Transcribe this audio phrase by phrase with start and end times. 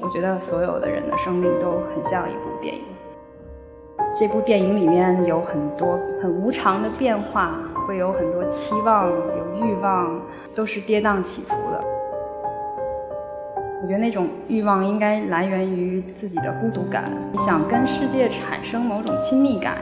[0.00, 2.82] 我觉得所有的人的生命都很像一部电影。
[4.12, 10.20] 这部电影里面有很多很无常的变化，会有很多期望、有欲望，
[10.54, 11.84] 都是跌宕起伏的。
[13.82, 19.78] 我觉得那种欲望应该来源于自己的孤独感，你想跟世界产生某种亲密感，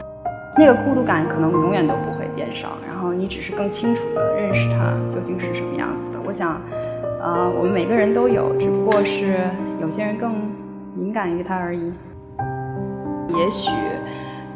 [0.57, 6.19] 那个孤独感可能永远都不会变少，然后你只是更清楚地认识它究竟是什么样子的。
[6.25, 6.61] 我想，
[7.21, 9.35] 啊，我们每个人都有，只不过是
[9.81, 10.33] 有些人更
[10.95, 11.91] 敏感于它而已。
[13.27, 13.71] 也许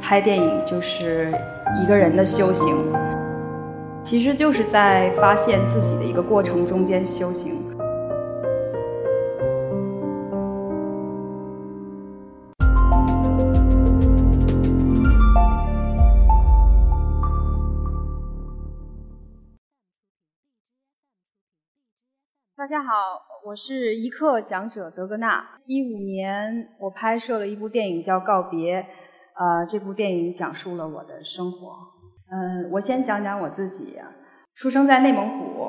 [0.01, 1.31] 拍电影就是
[1.81, 2.75] 一个人的修行，
[4.01, 7.57] 其实就是在发现自己的一个过程中间修行。
[22.63, 25.45] 大家好，我是一课讲者德格纳。
[25.65, 28.81] 一五年，我拍摄了一部电影叫《告别》，
[29.35, 31.75] 呃，这部电影讲述了我的生活。
[32.31, 33.99] 嗯，我先讲讲我自己。
[34.55, 35.61] 出生在内蒙古，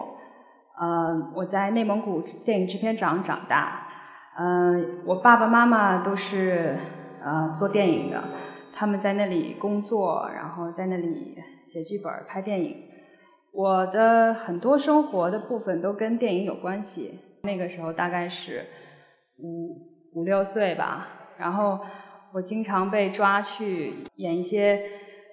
[0.79, 3.89] 呃，我在内蒙古电影制片厂长大。
[4.39, 6.79] 嗯，我爸爸妈妈都是
[7.25, 8.23] 呃做电影的，
[8.73, 11.37] 他们在那里工作，然后在那里
[11.67, 12.77] 写剧本、拍电影。
[13.55, 17.21] 我的很多生活的部分都跟电影有关系。
[17.43, 18.67] 那个时候大概是
[19.39, 19.79] 五
[20.15, 21.07] 五六岁吧，
[21.39, 21.79] 然后
[22.33, 24.83] 我经常被抓去演一些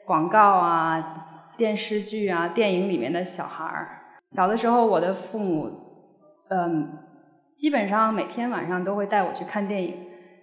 [0.06, 3.90] 广告啊、电视剧啊、电影里面的小孩儿。
[4.30, 5.72] 小的时候，我的父母
[6.50, 7.00] 嗯，
[7.56, 9.96] 基本上每天晚上都会带我去看电影，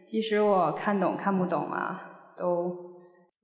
[0.05, 2.03] 即使我看懂看不懂啊，
[2.37, 2.88] 都。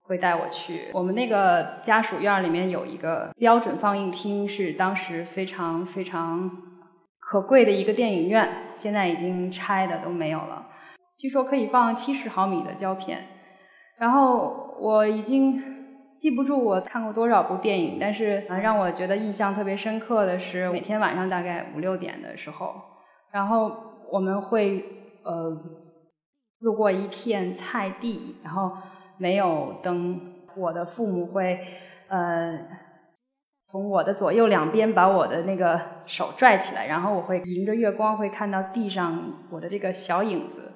[0.06, 6.50] 会带我去我们那个家属院里面有一个标准放映厅，是当时非常非常
[7.18, 10.66] 可贵的一个电影院，现在已经拆的都没有了。
[11.16, 13.24] 据说可以放七十毫米的胶片。
[13.96, 15.62] 然后我已经
[16.14, 22.74] 记不住我看过多少部电影，但是让我觉得印象特别深刻的是每天晚上大概五六点的时候，
[23.32, 23.74] 然后
[24.12, 24.84] 我们会
[25.22, 25.50] 呃
[26.58, 28.70] 路过一片菜地，然后。
[29.16, 30.20] 没有灯，
[30.56, 31.60] 我的父母会，
[32.08, 32.58] 呃，
[33.62, 40.72] 从我的左右两边把我的那个手拽起来，然后我会迎着月光会看到地上我的这个小影子，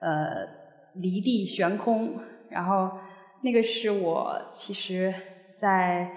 [0.00, 0.46] 呃，
[0.94, 2.90] 离地悬空，然后
[3.42, 5.12] 那个是我其实，
[5.56, 6.10] 在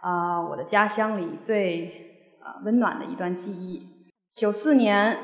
[0.00, 3.88] 啊我的家乡里最啊温暖的一段记忆。
[4.34, 5.16] 九四年，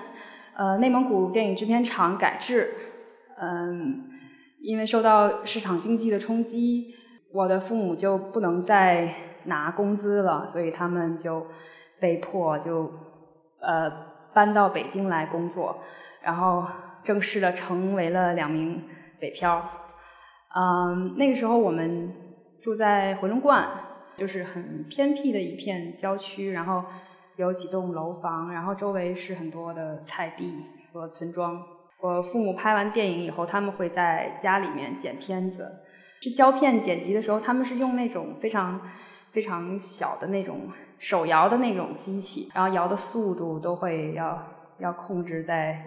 [0.57, 2.75] 呃，内蒙古电影制片厂改制，
[3.39, 4.10] 嗯。
[4.63, 6.95] 因为受到市场经济的冲击，
[7.33, 11.47] 我的父母就不能再拿工资了，所以他们就
[11.99, 12.93] 被迫就
[13.61, 13.91] 呃
[14.35, 15.79] 搬到北京来工作，
[16.23, 16.65] 然后
[17.03, 18.85] 正式的成为了两名
[19.19, 19.63] 北漂。
[20.55, 22.13] 嗯，那个时候我们
[22.61, 23.67] 住在回龙观，
[24.17, 26.85] 就是很偏僻的一片郊区，然后
[27.37, 30.55] 有几栋楼房，然后周围是很多的菜地
[30.93, 31.63] 和村庄。
[32.03, 35.71] 我父母拍完电影以后，他们会在家里面剪片子。
[36.23, 38.81] 是胶片剪辑的时候，他们是用那种非常
[39.31, 40.69] 非常小的那种
[40.99, 44.47] 手摇的那种机器，然后摇的速度都会要
[44.79, 45.83] 要控制在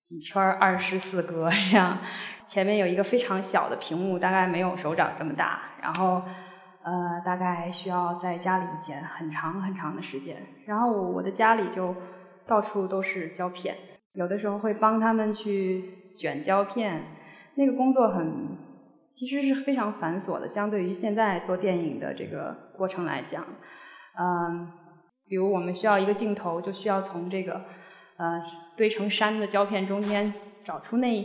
[0.00, 1.98] 几圈二十四格这样。
[2.46, 6.22] 前面有一个非常小的屏幕，大概没有手掌这么大，然后
[6.82, 10.36] 呃，大概需要在家里剪很长很长的时间。
[10.64, 11.94] 然后我的家里就
[12.46, 13.76] 到处都是胶片。
[14.18, 15.80] 有的时候会帮他们去
[16.18, 17.04] 卷胶片，
[17.54, 18.58] 那个工作很，
[19.14, 20.48] 其实是非常繁琐的。
[20.48, 23.44] 相对于现在做电影的这个过程来讲，
[24.18, 24.72] 嗯，
[25.28, 27.60] 比如我们需要一个镜头，就需要从这个
[28.16, 28.42] 呃
[28.76, 31.22] 堆成山的胶片中间找出那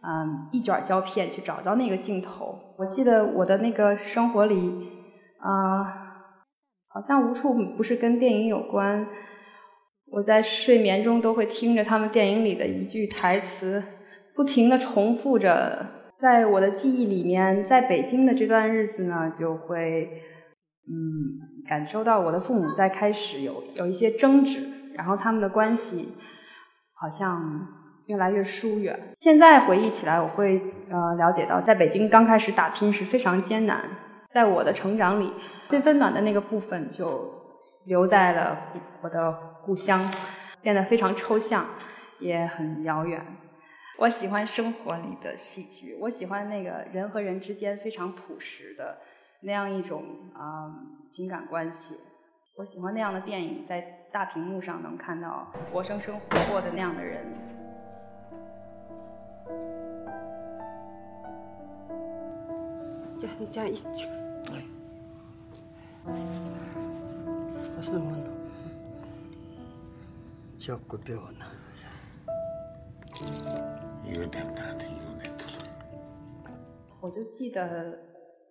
[0.00, 2.58] 嗯一卷胶片，去找到那个镜头。
[2.78, 4.88] 我记得我的那个生活里
[5.38, 5.84] 啊，
[6.88, 9.06] 好像无处不是跟电影有关。
[10.12, 13.82] 我在睡眠中都会听着他们电影里的一句台词，
[14.36, 15.86] 不停的重复着。
[16.16, 20.06] 在我的记忆里面，在北京的这段日子呢，就会
[20.86, 24.60] 嗯感受到我的父母在开始有有一些争执，
[24.94, 26.10] 然后他们的关系
[26.92, 27.66] 好像
[28.06, 29.14] 越来越疏远。
[29.16, 30.60] 现在回忆起来，我会
[30.90, 33.82] 呃了解到，在北京刚开始打拼是非常艰难。
[34.28, 35.32] 在我的成长里，
[35.68, 37.32] 最温暖的那个部分就
[37.86, 38.58] 留在了
[39.02, 39.51] 我的。
[39.64, 40.00] 故乡
[40.60, 41.66] 变得非常抽象，
[42.18, 43.24] 也很遥远。
[43.98, 48.98] 我喜欢生活里的戏剧，我喜欢那个人和人之间非常朴实的
[49.42, 50.04] 那样一种
[50.34, 50.74] 啊、
[51.10, 51.96] 情感关系。
[52.56, 53.80] 我喜欢那样的电影，在
[54.12, 56.20] 大屏幕上能看到活生生活
[56.50, 57.24] 过的那样的人。
[63.18, 64.08] 加加一九。
[70.61, 71.45] 적고 배웠나?
[74.05, 75.57] 이거 된다한테 이거 냈더라.
[77.01, 77.99] 我就记得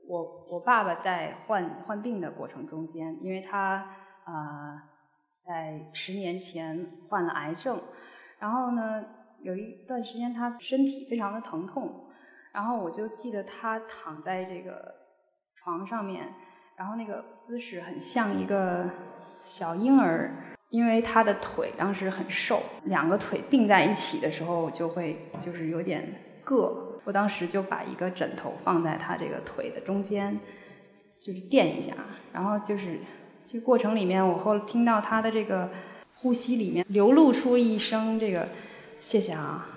[0.07, 3.91] 我我爸爸在患患病的过程中间，因为他
[4.25, 4.81] 呃
[5.45, 7.83] 在十年前患了癌症，
[8.39, 9.05] 然后呢
[9.41, 12.07] 有一段时间他身体非常的疼痛，
[12.53, 14.95] 然后我就记得他躺在这个
[15.55, 16.35] 床上面，
[16.77, 18.89] 然后那个姿势很像一个
[19.45, 26.12] 小婴儿， 因为他的腿当时很瘦，两个腿并在一起的时候就会就是有点
[26.44, 26.74] 硌。
[27.04, 30.40] 我当时就把一个枕头放在他这个腿的中间，
[31.20, 31.96] 就是垫一下，
[32.32, 33.00] 然后就是
[33.48, 35.70] 这个过程里面，我后听到他的这个
[36.16, 38.48] 呼吸里面流露出一声这个
[39.02, 39.68] “谢谢啊”，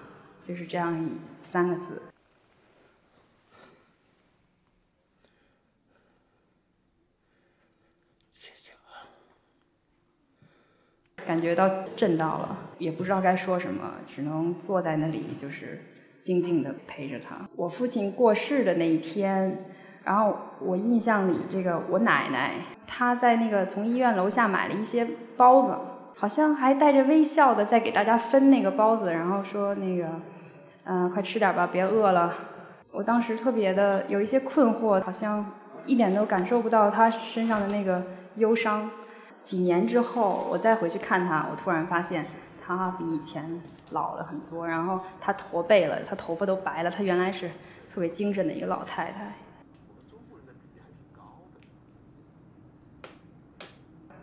[0.44, 1.11] 就是这样
[1.43, 2.02] 三个字。
[8.32, 9.08] 谢谢啊。
[11.26, 15.81] 感觉到震到了，也不知道该说什么，只能坐在那里，就是
[16.23, 17.37] 静静的陪着他。
[17.56, 19.65] 我父亲过世的那一天，
[20.05, 22.55] 然后我印象里，这个我奶奶
[22.87, 25.06] 她在那个从医院楼下买了一些
[25.37, 25.75] 包子，
[26.17, 30.09] 好像还带着微笑的在给大家分那个包子，然后说那个，
[30.85, 32.32] 嗯、快吃点吧，别饿了。
[32.93, 35.44] 我当时特别的有一些困惑，好像
[35.85, 38.03] 一点都感受不到他身上的那个
[38.37, 38.88] 忧伤。
[39.44, 42.25] 几年之后，我再回去看她，我突然发现
[42.64, 43.61] 她比以前
[43.91, 47.50] 老了很多，然后她驼背了，她头发都白了，她原来是
[47.93, 49.35] 特别精神的一个老太太。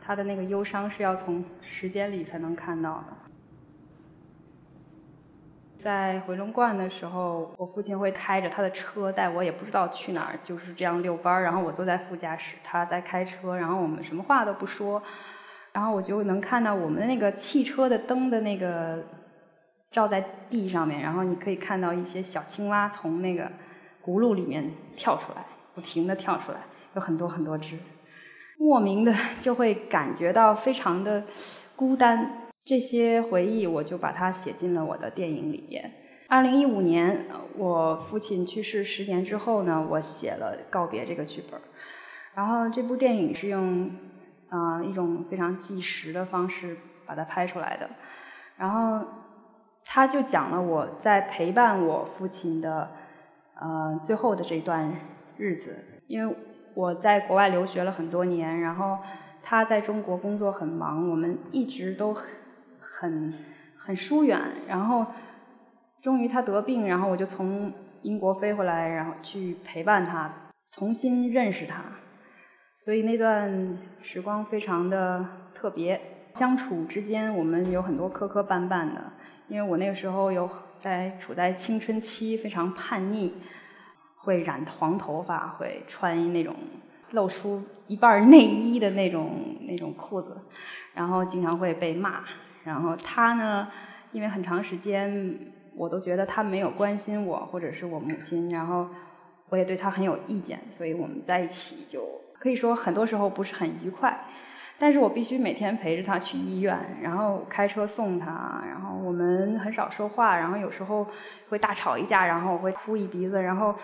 [0.02, 3.31] 她的那个忧伤是要从时间里才能看到的。
[5.82, 11.42] 在回龙观的时候，我父亲会开着他的车带我，也不知道去哪儿，就是这样遛弯儿。
[11.42, 15.02] 然后我坐在副驾驶，他在开车，然后我们什么话都不说，
[15.74, 19.04] 然后我就能看到我们的那个汽车的灯的那个
[19.90, 23.46] 照在地上面，然后你可以看到一些小青蛙从那个
[24.06, 25.44] 轱辘里面跳出来，
[25.74, 26.60] 不停的跳出来，
[26.94, 27.80] 有很多很多只，
[28.60, 31.24] 莫名的就会感觉到非常的
[31.76, 32.38] 孤单。
[32.64, 35.92] 这些回忆，我就把它写进了我的电影里边。
[36.30, 37.26] 二零一五年，
[37.58, 41.64] 我父亲去世十年之后呢，我写了《告别》这个剧本儿。
[42.34, 43.92] 然后这部电影是用
[44.50, 47.90] 啊、一种非常纪实的方式把它拍出来的。
[48.58, 49.06] 然后
[49.84, 52.92] 他就讲了我在陪伴我父亲的
[53.60, 54.94] 呃最后的这段
[55.36, 55.76] 日子，
[56.08, 56.36] 因为
[56.76, 59.00] 我在国外留学了很多年，然后
[59.42, 62.16] 他在中国工作很忙，我们一直都
[62.92, 63.34] 很
[63.78, 64.40] 很疏远。
[64.68, 65.06] 然后
[66.02, 67.72] 终于他得病，然后我就从
[68.02, 70.32] 英国飞回来，然后去陪伴他，
[70.68, 71.84] 重新认识他。
[72.78, 75.24] 所以那段时光非常的
[75.54, 76.02] 特别，
[76.34, 79.14] 相处之间我们有很多磕磕绊绊的，
[79.48, 80.50] 因为我那个时候有
[80.80, 83.36] 在处在青春期，非常叛逆，
[84.18, 86.56] 会染黄头发，会穿那种
[87.12, 90.36] 露出一半内衣的那种那种裤子，
[90.96, 92.24] 然后经常会被骂。
[92.64, 93.68] 然后他呢，
[94.12, 95.38] 因为很长时间
[95.76, 98.90] 我都觉得他没有关心我或者是我母亲，然后
[99.50, 104.26] 我也对他很有意见，所以我们在一起就可以说很多时候不是很愉快。
[104.78, 111.08] 但是我必须每天陪着他去医院，然后开车送他，然后我们很少说话，然后有时候
[111.50, 113.76] 会大吵一架，然后我会哭一鼻子，然后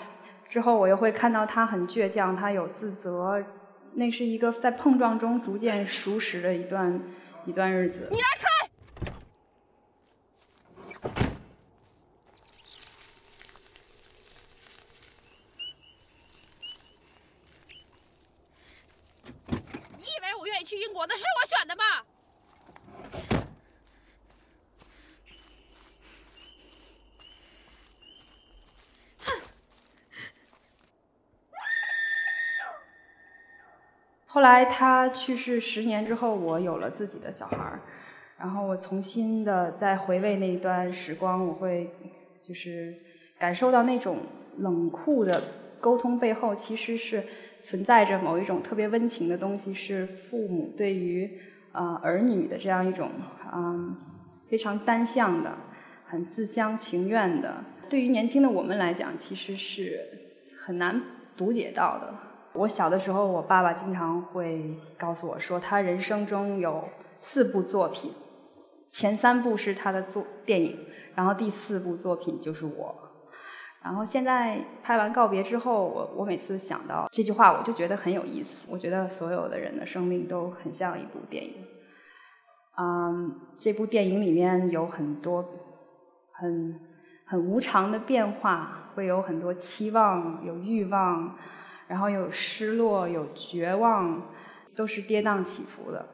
[0.50, 3.43] 之后我又会看到他很倔强，他有自责，
[3.93, 7.00] 那是一个在碰撞中逐渐熟识的一段
[7.46, 8.07] 一段日子。
[8.10, 8.48] 你来开！
[19.98, 21.84] 你以为我愿意英国的是我选的吗？
[34.29, 37.79] 后来他去世十年之后，我有了自己的小孩儿，
[38.38, 41.91] 然后我重新的再回味那一段时光，我会
[42.43, 42.96] 就是
[43.39, 44.19] 感受到那种
[44.57, 45.41] 冷酷的
[45.79, 47.24] 沟通背后，其实是
[47.62, 51.39] 存在着某一种特别温情的东西，是父母对于
[51.72, 53.10] 呃儿女的这样一种
[53.53, 53.96] 嗯
[54.48, 55.53] 非常单向的、
[56.05, 57.63] 很自相情愿的。
[57.89, 60.01] 对于年轻的我们来讲，其实是
[60.57, 61.01] 很难
[61.36, 62.13] 读解到的。
[62.53, 66.84] 我小的时候，我爸爸经常会告诉我说，他人生中有
[67.22, 68.12] 四部作品，
[68.89, 70.77] 前三部是他的作电影，
[71.15, 73.06] 然后第四部作品就是我。
[73.84, 78.67] 然后现在拍完告别之后，我我每次想到这句话，我就觉得很有意思。
[78.69, 81.53] 我觉得所有的人的生命都很像一部电影。
[82.77, 85.46] 嗯，这部电影里面有很多
[86.31, 86.79] 很
[87.25, 91.36] 很无常的变化，会有很多期望、有欲望，
[91.88, 94.22] 然后有失落、有绝望，
[94.75, 96.05] 都是跌宕起伏的。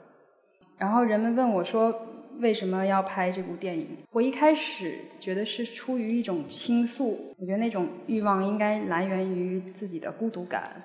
[0.78, 1.94] 然后人们问我说。
[2.40, 3.88] 为什么要拍这部电影？
[4.12, 10.84] 我一开始觉得是出于一种倾诉，我觉得那种欲望应该来源于自己的孤独感，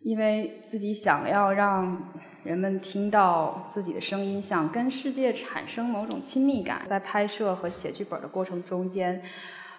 [0.00, 6.82] 因为自己想要让人们听到自己的声音，想跟世界产生某种亲密感。
[6.84, 9.22] 在拍摄和写剧本的过程中间，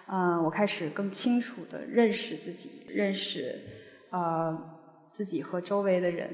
[0.06, 3.60] 嗯，我开始更清楚地认识自己，认识
[4.10, 4.58] 呃
[5.10, 6.30] 自己和周围的人。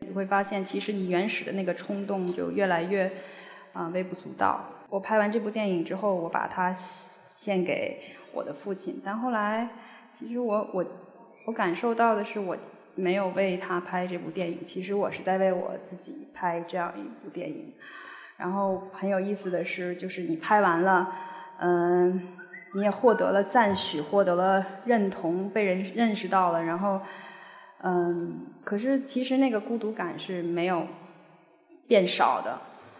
[0.00, 3.10] 你会发现，其实你原始的那个冲动就越来越。
[3.72, 4.64] 啊，微不足道。
[4.88, 6.74] 我拍完这部电影之后，我把它
[7.26, 7.98] 献给
[8.32, 9.00] 我的父亲。
[9.04, 9.68] 但后来，
[10.12, 10.84] 其实我我
[11.46, 12.56] 我感受到的是，我
[12.94, 14.64] 没有为他拍这部电影。
[14.66, 17.72] 其实我是在为我自己拍这样一部电影。
[18.36, 21.12] 然后很有意思的是，就是你拍完了，
[21.60, 22.20] 嗯，
[22.74, 26.62] 你也获得了赞许，获得了认同，被人认识到了。
[26.62, 27.00] 然后，
[27.82, 30.86] 嗯，可是其实那个孤独感是没有
[31.86, 32.58] 变少的。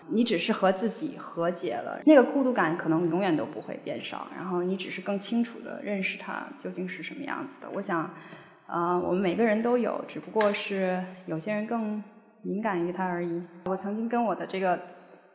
[0.09, 4.27] 你只是和自己和解了，那个孤独感可能永远都不会变少。
[4.35, 7.69] 然后你只是更清楚的认识它究竟是什么样子的。
[7.73, 8.11] 我想，
[8.67, 12.03] 啊，我们每个人都有，只不过是有些人更
[12.43, 13.43] 敏感于它而已。
[13.67, 14.79] 我曾经跟我的这个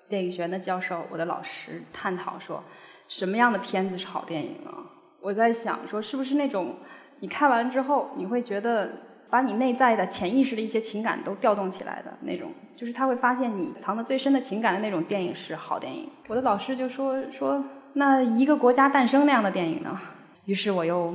[0.07, 2.63] 电影学院的教授，我的老师探讨说，
[3.07, 4.74] 什么样的片子是好电影啊？
[5.21, 6.75] 我在想说，是不是那种
[7.19, 8.91] 你看完之后你会觉得。
[9.29, 16.10] 把你内在的潜意识的一些情感都调动起来的那种，就是他会发现你藏的最深的情感的那种电影是好电影。
[16.27, 20.00] 我的老师就说说，那一个国家诞生那样的电影呢？
[20.46, 21.13] 于是我又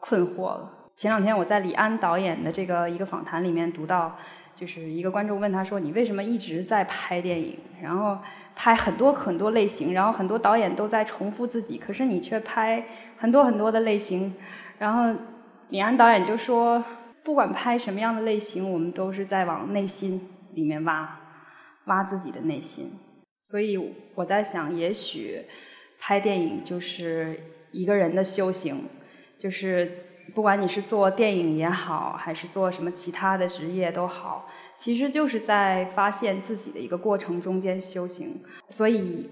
[0.00, 0.70] 困惑了。
[0.96, 4.14] 前两天我在李安导演的这个一个访谈里面读到，
[4.54, 7.58] 就是一个观众问他说：“你为什么一直在拍电影？
[7.82, 8.18] 然后
[8.54, 12.84] 拍很多很多类型，然后很多导演都在重复自己，可是你却拍
[13.16, 14.34] 很多很多的类型。”
[14.78, 15.18] 然后
[15.70, 16.84] 李安导演就说。
[17.30, 20.20] 不管拍什么样的类型，我们都是在往内心
[20.54, 21.16] 里面挖，
[21.84, 22.90] 挖自己的内心。
[23.40, 23.78] 所以
[24.16, 25.44] 我在想，也许
[26.00, 27.38] 拍电影就是
[27.70, 28.84] 一个人的修行，
[29.38, 29.92] 就是
[30.34, 38.42] 不管你是做电影也好，还是做什么其他的职业都好，其实就是在发现自己的一个过程中间修行。
[38.70, 39.30] 所以，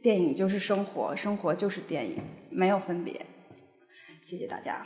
[0.00, 3.26] 电影就是生活，生活就是电影，没有分别。
[4.22, 4.80] 谢谢大家。